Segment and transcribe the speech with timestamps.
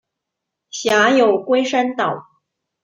[0.71, 2.23] 辖有龟山岛。